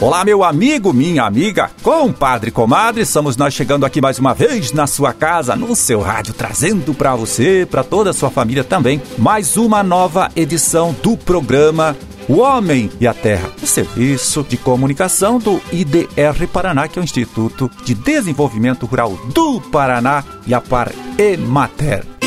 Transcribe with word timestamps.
Olá, 0.00 0.24
meu 0.24 0.44
amigo, 0.44 0.92
minha 0.92 1.24
amiga, 1.24 1.72
compadre, 1.82 2.52
comadre, 2.52 3.02
estamos 3.02 3.36
nós 3.36 3.52
chegando 3.52 3.84
aqui 3.84 4.00
mais 4.00 4.16
uma 4.20 4.32
vez 4.32 4.70
na 4.72 4.86
sua 4.86 5.12
casa, 5.12 5.56
no 5.56 5.74
seu 5.74 6.00
rádio, 6.00 6.32
trazendo 6.32 6.94
para 6.94 7.16
você, 7.16 7.66
para 7.68 7.82
toda 7.82 8.10
a 8.10 8.12
sua 8.12 8.30
família 8.30 8.62
também, 8.62 9.02
mais 9.18 9.56
uma 9.56 9.82
nova 9.82 10.30
edição 10.36 10.94
do 11.02 11.16
programa 11.16 11.96
o 12.28 12.40
Homem 12.40 12.90
e 13.00 13.06
a 13.06 13.14
Terra, 13.14 13.50
o 13.60 13.66
serviço 13.66 14.44
de 14.46 14.58
comunicação 14.58 15.38
do 15.38 15.60
IDR 15.72 16.46
Paraná, 16.52 16.86
que 16.86 16.98
é 16.98 17.02
o 17.02 17.04
Instituto 17.04 17.70
de 17.84 17.94
Desenvolvimento 17.94 18.84
Rural 18.84 19.18
do 19.32 19.62
Paraná 19.62 20.22
e 20.46 20.52
a 20.52 20.60
Par 20.60 20.92
Emater. 21.16 22.17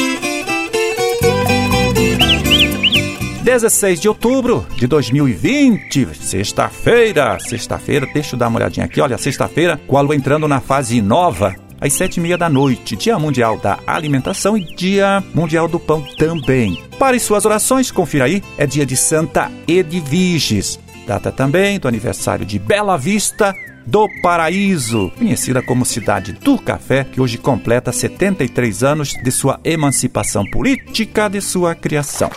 16 3.42 4.00
de 4.00 4.08
outubro 4.08 4.68
de 4.76 4.86
2020, 4.86 6.14
sexta-feira, 6.14 7.40
sexta-feira, 7.40 8.08
deixa 8.14 8.36
eu 8.36 8.40
dar 8.40 8.48
uma 8.48 8.60
olhadinha 8.60 8.86
aqui, 8.86 9.02
olha, 9.02 9.18
sexta-feira, 9.18 9.82
com 9.88 9.98
a 9.98 10.02
lua 10.02 10.16
entrando 10.16 10.48
na 10.48 10.62
fase 10.62 11.02
nova, 11.02 11.56
às 11.80 11.94
sete 11.94 12.18
e 12.18 12.20
meia 12.20 12.38
da 12.38 12.48
noite, 12.48 12.96
Dia 12.96 13.18
Mundial 13.18 13.58
da 13.58 13.80
Alimentação 13.88 14.56
e 14.56 14.64
Dia 14.76 15.24
Mundial 15.34 15.68
do 15.68 15.80
Pão 15.80 16.06
também. 16.20 16.84
Para 17.00 17.16
as 17.16 17.24
suas 17.24 17.44
orações, 17.44 17.90
confira 17.90 18.26
aí, 18.26 18.44
é 18.60 18.68
dia 18.68 18.86
de 18.86 18.96
Santa 18.96 19.52
Edviges, 19.68 20.80
data 21.08 21.32
também 21.32 21.80
do 21.80 21.88
aniversário 21.88 22.46
de 22.46 22.60
Bela 22.60 22.96
Vista, 22.96 23.56
do 23.86 24.08
Paraíso, 24.22 25.12
conhecida 25.18 25.62
como 25.62 25.86
Cidade 25.86 26.34
do 26.34 26.58
Café, 26.58 27.04
que 27.04 27.22
hoje 27.22 27.38
completa 27.38 27.92
73 27.92 28.84
anos 28.84 29.14
de 29.14 29.32
sua 29.32 29.60
emancipação 29.64 30.46
política 30.50 31.30
de 31.30 31.42
sua 31.42 31.76
criação. 31.76 32.30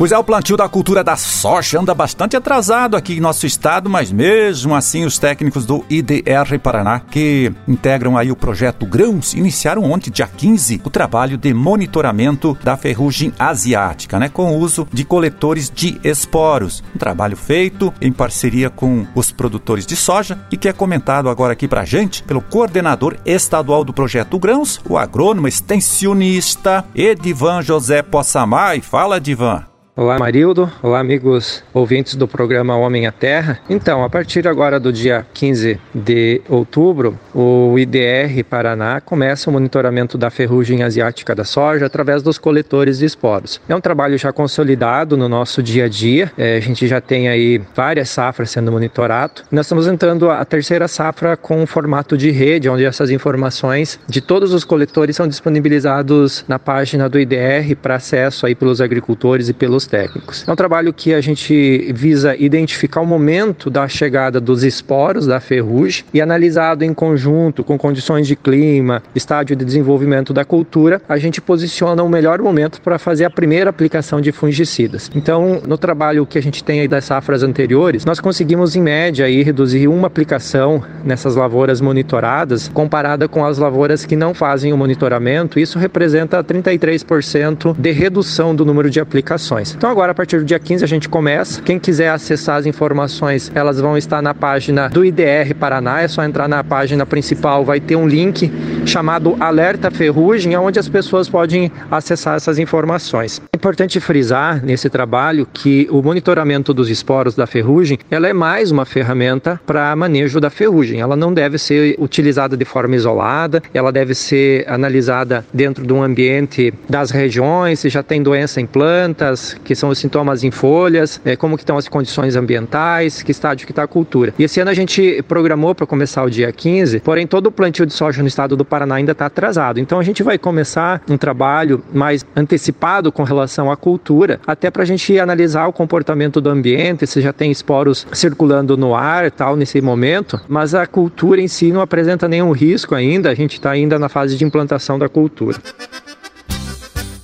Pois 0.02 0.10
é, 0.10 0.18
o 0.18 0.24
plantio 0.24 0.56
da 0.56 0.68
cultura 0.68 1.04
da 1.04 1.14
soja 1.14 1.78
anda 1.78 1.94
bastante 1.94 2.36
atrasado 2.36 2.96
aqui 2.96 3.12
em 3.12 3.20
nosso 3.20 3.46
estado, 3.46 3.88
mas 3.88 4.10
mesmo 4.10 4.74
assim 4.74 5.04
os 5.04 5.16
técnicos 5.16 5.64
do 5.64 5.84
IDR 5.88 6.58
Paraná, 6.60 6.98
que 6.98 7.52
integram 7.68 8.18
aí 8.18 8.28
o 8.28 8.34
projeto 8.34 8.84
Grãos, 8.84 9.32
iniciaram 9.32 9.84
ontem, 9.84 10.10
dia 10.10 10.26
15, 10.26 10.82
o 10.84 10.90
trabalho 10.90 11.38
de 11.38 11.54
monitoramento 11.54 12.58
da 12.64 12.76
ferrugem 12.76 13.32
asiática, 13.38 14.18
né, 14.18 14.28
com 14.28 14.50
o 14.50 14.58
uso 14.58 14.88
de 14.92 15.04
coletores 15.04 15.70
de 15.72 16.00
esporos. 16.02 16.82
Um 16.96 16.98
trabalho 16.98 17.36
feito 17.36 17.94
em 18.00 18.10
parceria 18.10 18.68
com 18.70 19.06
os 19.14 19.30
produtores 19.30 19.86
de 19.86 19.94
soja 19.94 20.36
e 20.50 20.56
que 20.56 20.68
é 20.68 20.72
comentado 20.72 21.28
agora 21.28 21.52
aqui 21.52 21.68
pra 21.68 21.84
gente 21.84 22.24
pelo 22.24 22.42
coordenador 22.42 23.18
estadual 23.24 23.84
do 23.84 23.92
projeto 23.92 24.36
Grãos, 24.36 24.80
o 24.84 24.98
agrônomo 24.98 25.46
extensionista 25.46 26.84
Edivan 26.92 27.62
José 27.62 28.02
Possamay. 28.02 28.80
Fala, 28.80 29.18
Edivan. 29.18 29.71
Olá, 29.94 30.18
Marildo. 30.18 30.72
Olá, 30.82 31.00
amigos 31.00 31.62
ouvintes 31.74 32.14
do 32.14 32.26
programa 32.26 32.74
Homem 32.74 33.06
à 33.06 33.12
Terra. 33.12 33.60
Então, 33.68 34.02
a 34.02 34.08
partir 34.08 34.48
agora 34.48 34.80
do 34.80 34.90
dia 34.90 35.26
15 35.34 35.78
de 35.94 36.40
outubro, 36.48 37.20
o 37.34 37.78
IDR 37.78 38.42
Paraná 38.48 39.02
começa 39.02 39.50
o 39.50 39.52
monitoramento 39.52 40.16
da 40.16 40.30
ferrugem 40.30 40.82
asiática 40.82 41.34
da 41.34 41.44
soja 41.44 41.84
através 41.84 42.22
dos 42.22 42.38
coletores 42.38 43.00
de 43.00 43.04
esporos. 43.04 43.60
É 43.68 43.76
um 43.76 43.82
trabalho 43.82 44.16
já 44.16 44.32
consolidado 44.32 45.14
no 45.14 45.28
nosso 45.28 45.62
dia 45.62 45.84
a 45.84 45.88
dia. 45.90 46.32
É, 46.38 46.56
a 46.56 46.60
gente 46.60 46.88
já 46.88 46.98
tem 46.98 47.28
aí 47.28 47.60
várias 47.76 48.08
safras 48.08 48.50
sendo 48.50 48.72
monitorado. 48.72 49.42
Nós 49.50 49.66
estamos 49.66 49.86
entrando 49.86 50.30
a 50.30 50.42
terceira 50.46 50.88
safra 50.88 51.36
com 51.36 51.60
um 51.60 51.66
formato 51.66 52.16
de 52.16 52.30
rede, 52.30 52.66
onde 52.66 52.86
essas 52.86 53.10
informações 53.10 54.00
de 54.08 54.22
todos 54.22 54.54
os 54.54 54.64
coletores 54.64 55.16
são 55.16 55.28
disponibilizados 55.28 56.46
na 56.48 56.58
página 56.58 57.10
do 57.10 57.20
IDR 57.20 57.76
para 57.82 57.96
acesso 57.96 58.46
aí 58.46 58.54
pelos 58.54 58.80
agricultores 58.80 59.50
e 59.50 59.52
pelos 59.52 59.81
técnicos. 59.86 60.44
É 60.46 60.52
um 60.52 60.56
trabalho 60.56 60.92
que 60.92 61.14
a 61.14 61.20
gente 61.20 61.92
visa 61.94 62.36
identificar 62.36 63.00
o 63.00 63.06
momento 63.06 63.70
da 63.70 63.86
chegada 63.88 64.40
dos 64.40 64.62
esporos 64.62 65.26
da 65.26 65.40
ferrugem 65.40 66.04
e 66.12 66.20
analisado 66.20 66.84
em 66.84 66.94
conjunto 66.94 67.64
com 67.64 67.76
condições 67.78 68.26
de 68.26 68.36
clima, 68.36 69.02
estágio 69.14 69.56
de 69.56 69.64
desenvolvimento 69.64 70.32
da 70.32 70.44
cultura, 70.44 71.00
a 71.08 71.18
gente 71.18 71.40
posiciona 71.40 72.02
o 72.02 72.08
melhor 72.08 72.40
momento 72.40 72.80
para 72.80 72.98
fazer 72.98 73.24
a 73.24 73.30
primeira 73.30 73.70
aplicação 73.70 74.20
de 74.20 74.32
fungicidas. 74.32 75.10
Então, 75.14 75.62
no 75.66 75.78
trabalho 75.78 76.26
que 76.26 76.38
a 76.38 76.42
gente 76.42 76.62
tem 76.62 76.80
aí 76.80 76.88
das 76.88 77.04
safras 77.04 77.42
anteriores, 77.42 78.04
nós 78.04 78.20
conseguimos 78.20 78.76
em 78.76 78.82
média 78.82 79.26
aí 79.26 79.42
reduzir 79.42 79.88
uma 79.88 80.06
aplicação 80.06 80.82
nessas 81.04 81.36
lavouras 81.36 81.80
monitoradas 81.80 82.68
comparada 82.68 83.28
com 83.28 83.44
as 83.44 83.58
lavouras 83.58 84.04
que 84.04 84.16
não 84.16 84.34
fazem 84.34 84.72
o 84.72 84.76
monitoramento. 84.76 85.58
Isso 85.58 85.78
representa 85.78 86.42
33% 86.42 87.76
de 87.78 87.90
redução 87.90 88.54
do 88.54 88.64
número 88.64 88.90
de 88.90 89.00
aplicações. 89.00 89.71
Então 89.76 89.90
agora 89.90 90.12
a 90.12 90.14
partir 90.14 90.38
do 90.38 90.44
dia 90.44 90.58
15 90.58 90.84
a 90.84 90.88
gente 90.88 91.08
começa. 91.08 91.60
Quem 91.62 91.78
quiser 91.78 92.10
acessar 92.10 92.56
as 92.56 92.66
informações, 92.66 93.50
elas 93.54 93.80
vão 93.80 93.96
estar 93.96 94.22
na 94.22 94.34
página 94.34 94.88
do 94.88 95.04
IDR 95.04 95.54
Paraná, 95.58 96.00
é 96.02 96.08
só 96.08 96.24
entrar 96.24 96.48
na 96.48 96.62
página 96.62 97.04
principal, 97.06 97.64
vai 97.64 97.80
ter 97.80 97.96
um 97.96 98.06
link 98.06 98.50
chamado 98.86 99.36
Alerta 99.40 99.90
Ferrugem, 99.90 100.56
onde 100.56 100.78
as 100.78 100.88
pessoas 100.88 101.28
podem 101.28 101.70
acessar 101.90 102.36
essas 102.36 102.58
informações. 102.58 103.40
É 103.52 103.56
importante 103.56 104.00
frisar 104.00 104.64
nesse 104.64 104.90
trabalho 104.90 105.46
que 105.52 105.86
o 105.90 106.02
monitoramento 106.02 106.74
dos 106.74 106.88
esporos 106.88 107.34
da 107.34 107.46
ferrugem, 107.46 107.98
ela 108.10 108.28
é 108.28 108.32
mais 108.32 108.70
uma 108.70 108.84
ferramenta 108.84 109.60
para 109.66 109.94
manejo 109.94 110.40
da 110.40 110.50
ferrugem. 110.50 111.00
Ela 111.00 111.16
não 111.16 111.32
deve 111.32 111.58
ser 111.58 111.96
utilizada 111.98 112.56
de 112.56 112.64
forma 112.64 112.96
isolada, 112.96 113.62
ela 113.72 113.92
deve 113.92 114.14
ser 114.14 114.64
analisada 114.68 115.44
dentro 115.52 115.86
de 115.86 115.92
um 115.92 116.02
ambiente 116.02 116.74
das 116.88 117.10
regiões, 117.10 117.80
se 117.80 117.88
já 117.88 118.02
tem 118.02 118.22
doença 118.22 118.60
em 118.60 118.66
plantas, 118.66 119.56
que 119.64 119.74
são 119.74 119.90
os 119.90 119.98
sintomas 119.98 120.42
em 120.44 120.50
folhas, 120.50 121.20
é, 121.24 121.36
como 121.36 121.56
que 121.56 121.62
estão 121.62 121.76
as 121.76 121.88
condições 121.88 122.36
ambientais, 122.36 123.22
que 123.22 123.30
estágio 123.30 123.66
que 123.66 123.72
está 123.72 123.84
a 123.84 123.88
cultura. 123.88 124.34
E 124.38 124.44
esse 124.44 124.60
ano 124.60 124.70
a 124.70 124.74
gente 124.74 125.22
programou 125.28 125.74
para 125.74 125.86
começar 125.86 126.24
o 126.24 126.30
dia 126.30 126.50
15, 126.52 127.00
porém 127.00 127.26
todo 127.26 127.46
o 127.46 127.52
plantio 127.52 127.86
de 127.86 127.92
soja 127.92 128.22
no 128.22 128.28
estado 128.28 128.56
do 128.56 128.64
Paraná 128.72 128.94
ainda 128.94 129.12
está 129.12 129.26
atrasado. 129.26 129.78
Então 129.78 130.00
a 130.00 130.02
gente 130.02 130.22
vai 130.22 130.38
começar 130.38 131.02
um 131.06 131.18
trabalho 131.18 131.84
mais 131.92 132.24
antecipado 132.34 133.12
com 133.12 133.22
relação 133.22 133.70
à 133.70 133.76
cultura, 133.76 134.40
até 134.46 134.70
para 134.70 134.82
a 134.82 134.86
gente 134.86 135.18
analisar 135.18 135.66
o 135.66 135.74
comportamento 135.74 136.40
do 136.40 136.48
ambiente, 136.48 137.06
se 137.06 137.20
já 137.20 137.34
tem 137.34 137.50
esporos 137.50 138.06
circulando 138.14 138.74
no 138.74 138.94
ar 138.94 139.30
tal 139.30 139.56
nesse 139.56 139.82
momento, 139.82 140.40
mas 140.48 140.74
a 140.74 140.86
cultura 140.86 141.42
em 141.42 141.48
si 141.48 141.70
não 141.70 141.82
apresenta 141.82 142.26
nenhum 142.26 142.52
risco 142.52 142.94
ainda, 142.94 143.28
a 143.28 143.34
gente 143.34 143.54
está 143.54 143.70
ainda 143.70 143.98
na 143.98 144.08
fase 144.08 144.38
de 144.38 144.44
implantação 144.44 144.98
da 144.98 145.06
cultura. 145.06 145.58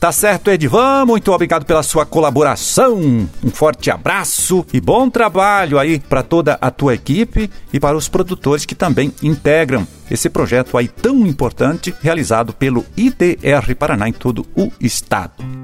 Tá 0.00 0.12
certo, 0.12 0.48
Edivan, 0.48 1.04
muito 1.06 1.32
obrigado 1.32 1.64
pela 1.64 1.82
sua 1.82 2.06
colaboração. 2.06 3.00
Um 3.42 3.50
forte 3.50 3.90
abraço 3.90 4.64
e 4.72 4.80
bom 4.80 5.10
trabalho 5.10 5.76
aí 5.76 5.98
para 5.98 6.22
toda 6.22 6.56
a 6.60 6.70
tua 6.70 6.94
equipe 6.94 7.50
e 7.72 7.80
para 7.80 7.96
os 7.96 8.08
produtores 8.08 8.64
que 8.64 8.76
também 8.76 9.12
integram 9.20 9.84
esse 10.08 10.30
projeto 10.30 10.78
aí 10.78 10.86
tão 10.86 11.26
importante 11.26 11.92
realizado 12.00 12.52
pelo 12.52 12.86
IDR 12.96 13.74
Paraná 13.76 14.08
em 14.08 14.12
todo 14.12 14.46
o 14.54 14.70
estado. 14.80 15.57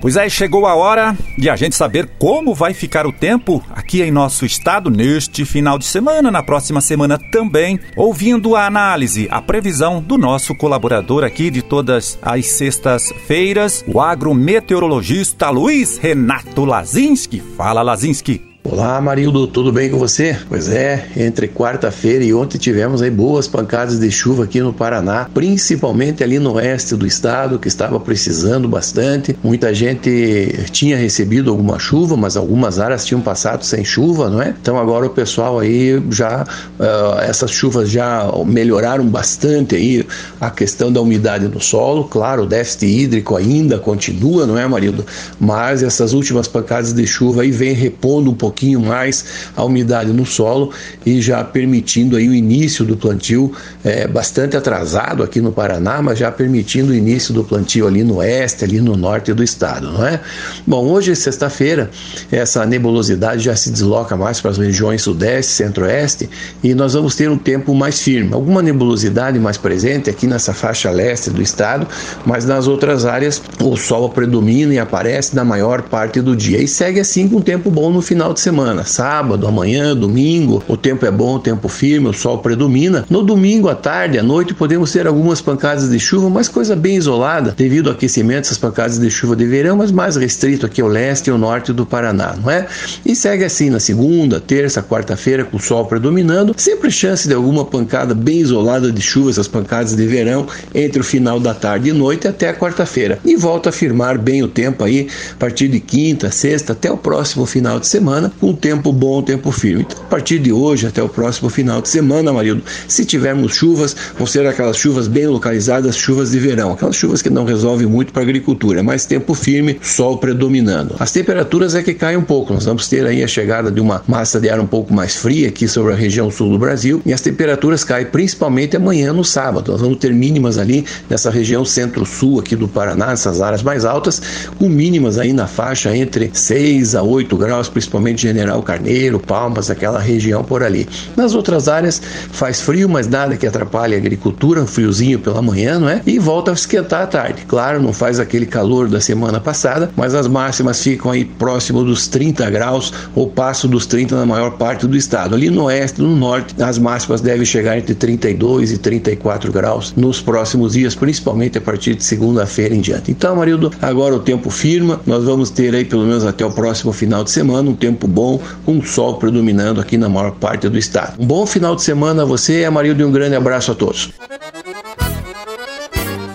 Pois 0.00 0.16
é, 0.16 0.28
chegou 0.28 0.66
a 0.66 0.74
hora 0.74 1.16
de 1.36 1.50
a 1.50 1.56
gente 1.56 1.74
saber 1.74 2.08
como 2.18 2.54
vai 2.54 2.72
ficar 2.72 3.06
o 3.06 3.12
tempo 3.12 3.62
aqui 3.70 4.00
em 4.00 4.10
nosso 4.10 4.46
estado 4.46 4.90
neste 4.90 5.44
final 5.44 5.78
de 5.78 5.84
semana, 5.84 6.30
na 6.30 6.42
próxima 6.42 6.80
semana 6.80 7.18
também, 7.32 7.80
ouvindo 7.96 8.54
a 8.54 8.66
análise, 8.66 9.26
a 9.30 9.42
previsão 9.42 10.00
do 10.00 10.16
nosso 10.16 10.54
colaborador 10.54 11.24
aqui 11.24 11.50
de 11.50 11.62
todas 11.62 12.18
as 12.22 12.46
sextas-feiras, 12.46 13.84
o 13.88 14.00
agrometeorologista 14.00 15.50
Luiz 15.50 15.98
Renato 15.98 16.64
Lazinski. 16.64 17.42
Fala, 17.56 17.82
Lazinski. 17.82 18.57
Olá, 18.70 19.00
Marildo, 19.00 19.46
tudo 19.46 19.72
bem 19.72 19.88
com 19.88 19.96
você? 19.96 20.36
Pois 20.46 20.68
é, 20.68 21.08
entre 21.16 21.48
quarta-feira 21.48 22.22
e 22.22 22.34
ontem 22.34 22.58
tivemos 22.58 23.00
aí 23.00 23.10
boas 23.10 23.48
pancadas 23.48 23.98
de 23.98 24.10
chuva 24.10 24.44
aqui 24.44 24.60
no 24.60 24.74
Paraná, 24.74 25.26
principalmente 25.32 26.22
ali 26.22 26.38
no 26.38 26.52
oeste 26.52 26.94
do 26.94 27.06
estado, 27.06 27.58
que 27.58 27.66
estava 27.66 27.98
precisando 27.98 28.68
bastante. 28.68 29.34
Muita 29.42 29.72
gente 29.72 30.66
tinha 30.70 30.98
recebido 30.98 31.48
alguma 31.48 31.78
chuva, 31.78 32.14
mas 32.14 32.36
algumas 32.36 32.78
áreas 32.78 33.06
tinham 33.06 33.22
passado 33.22 33.64
sem 33.64 33.82
chuva, 33.82 34.28
não 34.28 34.42
é? 34.42 34.54
Então 34.60 34.78
agora 34.78 35.06
o 35.06 35.10
pessoal 35.10 35.58
aí 35.58 36.02
já, 36.10 36.42
uh, 36.78 37.20
essas 37.22 37.50
chuvas 37.50 37.88
já 37.88 38.30
melhoraram 38.44 39.06
bastante 39.06 39.76
aí 39.76 40.06
a 40.38 40.50
questão 40.50 40.92
da 40.92 41.00
umidade 41.00 41.48
no 41.48 41.58
solo. 41.58 42.04
Claro, 42.04 42.42
o 42.42 42.46
déficit 42.46 42.84
hídrico 42.84 43.34
ainda 43.34 43.78
continua, 43.78 44.46
não 44.46 44.58
é, 44.58 44.68
Marildo? 44.68 45.06
Mas 45.40 45.82
essas 45.82 46.12
últimas 46.12 46.46
pancadas 46.46 46.92
de 46.92 47.06
chuva 47.06 47.40
aí 47.40 47.50
vem 47.50 47.72
repondo 47.72 48.30
um 48.30 48.34
pouquinho 48.34 48.57
pouquinho 48.58 48.80
mais 48.80 49.24
a 49.56 49.64
umidade 49.64 50.12
no 50.12 50.26
solo 50.26 50.72
e 51.06 51.22
já 51.22 51.44
permitindo 51.44 52.16
aí 52.16 52.28
o 52.28 52.34
início 52.34 52.84
do 52.84 52.96
plantio 52.96 53.52
é, 53.84 54.08
bastante 54.08 54.56
atrasado 54.56 55.22
aqui 55.22 55.40
no 55.40 55.52
Paraná, 55.52 56.02
mas 56.02 56.18
já 56.18 56.32
permitindo 56.32 56.90
o 56.90 56.94
início 56.94 57.32
do 57.32 57.44
plantio 57.44 57.86
ali 57.86 58.02
no 58.02 58.16
oeste, 58.16 58.64
ali 58.64 58.80
no 58.80 58.96
norte 58.96 59.32
do 59.32 59.44
estado, 59.44 59.92
não 59.92 60.04
é? 60.04 60.20
Bom, 60.66 60.86
hoje 60.88 61.14
sexta-feira 61.14 61.88
essa 62.32 62.66
nebulosidade 62.66 63.44
já 63.44 63.54
se 63.54 63.70
desloca 63.70 64.16
mais 64.16 64.40
para 64.40 64.50
as 64.50 64.58
regiões 64.58 65.02
sudeste, 65.02 65.52
centro-oeste 65.52 66.28
e 66.62 66.74
nós 66.74 66.94
vamos 66.94 67.14
ter 67.14 67.30
um 67.30 67.38
tempo 67.38 67.72
mais 67.74 68.02
firme. 68.02 68.32
Alguma 68.32 68.60
nebulosidade 68.60 69.38
mais 69.38 69.56
presente 69.56 70.10
aqui 70.10 70.26
nessa 70.26 70.52
faixa 70.52 70.90
leste 70.90 71.30
do 71.30 71.40
estado, 71.40 71.86
mas 72.26 72.44
nas 72.44 72.66
outras 72.66 73.06
áreas 73.06 73.40
o 73.62 73.76
sol 73.76 74.08
predomina 74.10 74.74
e 74.74 74.78
aparece 74.78 75.36
na 75.36 75.44
maior 75.44 75.82
parte 75.82 76.20
do 76.20 76.34
dia 76.34 76.60
e 76.60 76.66
segue 76.66 76.98
assim 76.98 77.28
com 77.28 77.36
um 77.36 77.40
tempo 77.40 77.70
bom 77.70 77.90
no 77.90 78.02
final 78.02 78.32
de 78.34 78.37
semana 78.38 78.68
semana, 78.68 78.84
sábado, 78.84 79.46
amanhã, 79.46 79.94
domingo, 79.94 80.62
o 80.66 80.76
tempo 80.76 81.06
é 81.06 81.10
bom, 81.10 81.36
o 81.36 81.38
tempo 81.38 81.68
firme, 81.68 82.08
o 82.08 82.12
sol 82.12 82.38
predomina. 82.38 83.04
No 83.08 83.22
domingo 83.22 83.68
à 83.68 83.74
tarde, 83.74 84.18
à 84.18 84.22
noite, 84.22 84.52
podemos 84.52 84.92
ter 84.92 85.06
algumas 85.06 85.40
pancadas 85.40 85.88
de 85.88 85.98
chuva, 85.98 86.28
mas 86.28 86.48
coisa 86.48 86.74
bem 86.74 86.96
isolada, 86.96 87.54
devido 87.56 87.88
ao 87.88 87.94
aquecimento, 87.94 88.46
essas 88.46 88.58
pancadas 88.58 88.98
de 88.98 89.10
chuva 89.10 89.36
de 89.36 89.46
verão, 89.46 89.76
mas 89.76 89.90
mais 89.90 90.16
restrito 90.16 90.66
aqui 90.66 90.80
ao 90.80 90.88
leste 90.88 91.28
e 91.28 91.30
ao 91.30 91.38
norte 91.38 91.72
do 91.72 91.86
Paraná, 91.86 92.34
não 92.42 92.50
é? 92.50 92.66
E 93.06 93.14
segue 93.14 93.44
assim 93.44 93.70
na 93.70 93.80
segunda, 93.80 94.40
terça, 94.40 94.82
quarta-feira, 94.82 95.44
com 95.44 95.56
o 95.56 95.60
sol 95.60 95.86
predominando, 95.86 96.54
sempre 96.56 96.90
chance 96.90 97.28
de 97.28 97.34
alguma 97.34 97.64
pancada 97.64 98.14
bem 98.14 98.38
isolada 98.38 98.90
de 98.90 99.00
chuva, 99.00 99.30
essas 99.30 99.48
pancadas 99.48 99.94
de 99.94 100.06
verão, 100.06 100.46
entre 100.74 101.00
o 101.00 101.04
final 101.04 101.40
da 101.40 101.54
tarde 101.54 101.90
e 101.90 101.92
noite 101.92 102.26
até 102.28 102.48
a 102.48 102.54
quarta-feira. 102.54 103.18
E 103.24 103.36
volta 103.36 103.68
a 103.68 103.72
firmar 103.72 104.18
bem 104.18 104.42
o 104.42 104.48
tempo 104.48 104.84
aí, 104.84 105.08
a 105.32 105.36
partir 105.36 105.68
de 105.68 105.80
quinta, 105.80 106.30
sexta, 106.30 106.72
até 106.72 106.90
o 106.90 106.96
próximo 106.96 107.46
final 107.46 107.78
de 107.78 107.86
semana, 107.86 108.27
com 108.40 108.52
tempo 108.52 108.92
bom, 108.92 109.22
tempo 109.22 109.50
firme. 109.50 109.82
Então, 109.88 110.02
a 110.02 110.06
partir 110.06 110.38
de 110.38 110.52
hoje 110.52 110.86
até 110.86 111.02
o 111.02 111.08
próximo 111.08 111.48
final 111.48 111.80
de 111.80 111.88
semana, 111.88 112.32
marido, 112.32 112.62
se 112.86 113.04
tivermos 113.04 113.54
chuvas, 113.54 113.94
vão 114.16 114.26
ser 114.26 114.46
aquelas 114.46 114.76
chuvas 114.76 115.08
bem 115.08 115.26
localizadas, 115.26 115.96
chuvas 115.96 116.30
de 116.30 116.38
verão, 116.38 116.72
aquelas 116.72 116.96
chuvas 116.96 117.22
que 117.22 117.30
não 117.30 117.44
resolvem 117.44 117.86
muito 117.86 118.12
para 118.12 118.22
a 118.22 118.24
agricultura, 118.24 118.82
mas 118.82 119.06
tempo 119.06 119.34
firme, 119.34 119.78
sol 119.82 120.18
predominando. 120.18 120.94
As 120.98 121.12
temperaturas 121.12 121.74
é 121.74 121.82
que 121.82 121.94
caem 121.94 122.16
um 122.16 122.22
pouco, 122.22 122.52
nós 122.52 122.64
vamos 122.64 122.88
ter 122.88 123.06
aí 123.06 123.22
a 123.22 123.28
chegada 123.28 123.70
de 123.70 123.80
uma 123.80 124.02
massa 124.06 124.40
de 124.40 124.48
ar 124.48 124.60
um 124.60 124.66
pouco 124.66 124.92
mais 124.92 125.16
fria 125.16 125.48
aqui 125.48 125.68
sobre 125.68 125.92
a 125.92 125.96
região 125.96 126.30
sul 126.30 126.50
do 126.50 126.58
Brasil 126.58 127.02
e 127.04 127.12
as 127.12 127.20
temperaturas 127.20 127.84
caem 127.84 128.06
principalmente 128.06 128.76
amanhã 128.76 129.12
no 129.12 129.24
sábado. 129.24 129.72
Nós 129.72 129.80
vamos 129.80 129.98
ter 129.98 130.12
mínimas 130.12 130.58
ali 130.58 130.84
nessa 131.08 131.30
região 131.30 131.64
centro-sul 131.64 132.40
aqui 132.40 132.56
do 132.56 132.68
Paraná, 132.68 133.08
nessas 133.08 133.40
áreas 133.40 133.62
mais 133.62 133.84
altas, 133.84 134.20
com 134.58 134.68
mínimas 134.68 135.18
aí 135.18 135.32
na 135.32 135.46
faixa 135.46 135.96
entre 135.96 136.30
6 136.32 136.94
a 136.94 137.02
8 137.02 137.36
graus, 137.36 137.68
principalmente 137.68 138.17
General 138.18 138.62
Carneiro, 138.62 139.18
Palmas, 139.18 139.70
aquela 139.70 139.98
região 139.98 140.42
por 140.42 140.62
ali. 140.62 140.88
Nas 141.16 141.34
outras 141.34 141.68
áreas 141.68 142.00
faz 142.32 142.60
frio, 142.60 142.88
mas 142.88 143.06
nada 143.06 143.36
que 143.36 143.46
atrapalhe 143.46 143.94
a 143.94 143.98
agricultura, 143.98 144.60
um 144.60 144.66
friozinho 144.66 145.18
pela 145.18 145.40
manhã, 145.40 145.78
não 145.78 145.88
é? 145.88 146.02
E 146.06 146.18
volta 146.18 146.50
a 146.50 146.54
esquentar 146.54 147.02
à 147.02 147.06
tarde. 147.06 147.44
Claro, 147.46 147.80
não 147.80 147.92
faz 147.92 148.18
aquele 148.18 148.46
calor 148.46 148.88
da 148.88 149.00
semana 149.00 149.40
passada, 149.40 149.90
mas 149.96 150.14
as 150.14 150.26
máximas 150.26 150.82
ficam 150.82 151.10
aí 151.10 151.24
próximo 151.24 151.84
dos 151.84 152.08
30 152.08 152.50
graus 152.50 152.92
ou 153.14 153.28
passo 153.28 153.68
dos 153.68 153.86
30 153.86 154.16
na 154.16 154.26
maior 154.26 154.52
parte 154.52 154.86
do 154.86 154.96
estado. 154.96 155.34
Ali 155.34 155.50
no 155.50 155.64
oeste, 155.64 156.00
no 156.00 156.16
norte, 156.16 156.60
as 156.60 156.78
máximas 156.78 157.20
devem 157.20 157.44
chegar 157.44 157.78
entre 157.78 157.94
32 157.94 158.72
e 158.72 158.78
34 158.78 159.52
graus 159.52 159.94
nos 159.96 160.20
próximos 160.20 160.72
dias, 160.72 160.94
principalmente 160.94 161.58
a 161.58 161.60
partir 161.60 161.94
de 161.94 162.02
segunda-feira 162.02 162.74
em 162.74 162.80
diante. 162.80 163.10
Então, 163.10 163.36
Marildo, 163.36 163.70
agora 163.80 164.14
o 164.14 164.20
tempo 164.20 164.50
firma, 164.50 165.00
nós 165.06 165.24
vamos 165.24 165.50
ter 165.50 165.74
aí 165.74 165.84
pelo 165.84 166.04
menos 166.04 166.24
até 166.24 166.44
o 166.44 166.50
próximo 166.50 166.92
final 166.92 167.22
de 167.22 167.30
semana 167.30 167.70
um 167.70 167.74
tempo 167.74 168.07
bom, 168.08 168.40
com 168.64 168.82
sol 168.82 169.16
predominando 169.16 169.80
aqui 169.80 169.96
na 169.96 170.08
maior 170.08 170.32
parte 170.32 170.68
do 170.68 170.78
estado. 170.78 171.20
Um 171.20 171.26
bom 171.26 171.46
final 171.46 171.76
de 171.76 171.82
semana 171.82 172.22
a 172.22 172.26
você, 172.26 172.64
Amarildo, 172.64 173.02
e 173.02 173.04
um 173.04 173.12
grande 173.12 173.36
abraço 173.36 173.72
a 173.72 173.74
todos. 173.74 174.12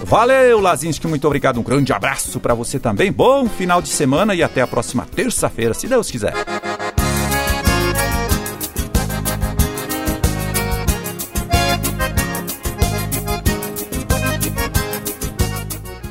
Valeu, 0.03 0.59
Lazinski, 0.59 1.07
muito 1.07 1.25
obrigado. 1.25 1.59
Um 1.59 1.63
grande 1.63 1.91
abraço 1.91 2.39
para 2.39 2.53
você 2.53 2.77
também. 2.77 3.11
Bom 3.11 3.47
final 3.49 3.81
de 3.81 3.89
semana 3.89 4.35
e 4.35 4.43
até 4.43 4.61
a 4.61 4.67
próxima 4.67 5.07
terça-feira, 5.15 5.73
se 5.73 5.87
Deus 5.87 6.11
quiser. 6.11 6.33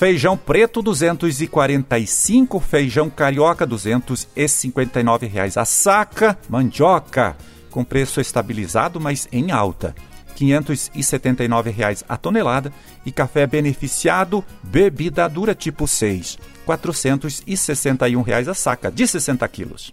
Feijão 0.00 0.34
preto 0.34 0.80
245, 0.80 2.58
feijão 2.58 3.10
carioca 3.10 3.66
259 3.66 5.26
reais. 5.26 5.58
A 5.58 5.66
saca, 5.66 6.38
mandioca 6.48 7.36
com 7.70 7.84
preço 7.84 8.18
estabilizado, 8.18 8.98
mas 8.98 9.28
em 9.30 9.50
alta. 9.50 9.94
R$ 10.40 10.62
579,00 10.62 12.04
a 12.08 12.16
tonelada 12.16 12.72
e 13.04 13.12
café 13.12 13.46
beneficiado 13.46 14.44
bebida 14.62 15.28
dura 15.28 15.54
tipo 15.54 15.86
6, 15.86 16.38
R$ 16.66 16.76
461,00 16.76 18.48
a 18.48 18.54
saca 18.54 18.90
de 18.90 19.06
60 19.06 19.48
quilos. 19.48 19.92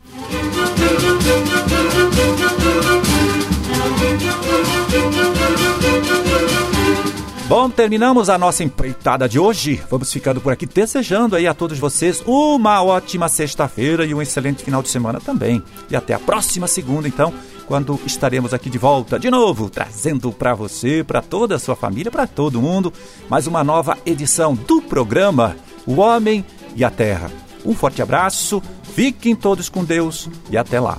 Bom, 7.48 7.70
terminamos 7.70 8.30
a 8.30 8.38
nossa 8.38 8.62
empreitada 8.62 9.28
de 9.28 9.40
hoje. 9.40 9.82
Vamos 9.90 10.12
ficando 10.12 10.42
por 10.42 10.52
aqui 10.52 10.66
desejando 10.66 11.34
aí 11.34 11.48
a 11.48 11.54
todos 11.54 11.80
vocês 11.80 12.22
uma 12.26 12.84
ótima 12.84 13.30
sexta-feira 13.30 14.06
e 14.06 14.14
um 14.14 14.22
excelente 14.22 14.66
final 14.66 14.84
de 14.84 14.90
semana 14.90 15.22
também. 15.22 15.64
E 15.90 15.96
até 15.96 16.14
a 16.14 16.20
próxima 16.20 16.68
segunda, 16.68 17.08
então, 17.08 17.34
quando 17.66 17.98
estaremos 18.06 18.54
aqui 18.54 18.70
de 18.70 18.78
volta 18.78 19.18
de 19.18 19.32
novo, 19.32 19.70
trazendo 19.70 20.30
para 20.34 20.54
você, 20.54 21.06
para 21.06 21.22
toda 21.22 21.56
a 21.56 21.60
sua 21.60 21.78
família, 21.78 22.12
para 22.12 22.28
todo 22.28 22.62
mundo, 22.62 22.92
mais 23.30 23.48
uma 23.48 23.64
nova 23.64 23.98
edição 24.06 24.54
do 24.54 24.82
programa 24.82 25.56
O 25.86 26.02
Homem 26.02 26.44
e 26.76 26.84
a 26.84 26.90
Terra. 26.90 27.32
Um 27.64 27.74
forte 27.74 28.02
abraço, 28.02 28.62
fiquem 28.94 29.34
todos 29.34 29.70
com 29.70 29.86
Deus 29.86 30.30
e 30.52 30.58
até 30.58 30.82
lá. 30.82 30.98